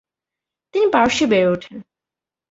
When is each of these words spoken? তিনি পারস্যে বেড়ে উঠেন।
তিনি 0.73 0.87
পারস্যে 0.93 1.25
বেড়ে 1.27 1.49
উঠেন। 1.51 1.75